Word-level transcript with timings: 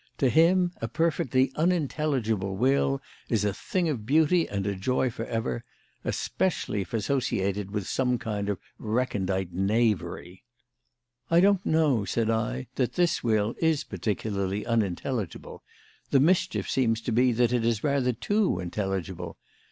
To 0.17 0.29
him, 0.31 0.71
a 0.81 0.87
perfectly 0.87 1.51
unintelligible 1.55 2.55
will 2.57 3.03
is 3.29 3.45
a 3.45 3.53
thing 3.53 3.87
of 3.87 4.03
beauty 4.03 4.49
and 4.49 4.65
a 4.65 4.73
joy 4.75 5.11
for 5.11 5.25
ever; 5.25 5.63
especially 6.03 6.81
if 6.81 6.95
associated 6.95 7.69
with 7.69 7.85
some 7.87 8.17
kind 8.17 8.49
of 8.49 8.57
recondite 8.79 9.53
knavery." 9.53 10.43
"I 11.29 11.39
don't 11.39 11.63
know," 11.63 12.03
said 12.03 12.31
I, 12.31 12.65
"that 12.77 12.93
this 12.93 13.23
will 13.23 13.53
is 13.59 13.83
particularly 13.83 14.65
unintelligible. 14.65 15.61
The 16.09 16.19
mischief 16.19 16.67
seems 16.67 16.99
to 17.01 17.11
be 17.11 17.31
that 17.33 17.53
it 17.53 17.63
is 17.63 17.83
rather 17.83 18.11
too 18.11 18.59
intelligible. 18.59 19.37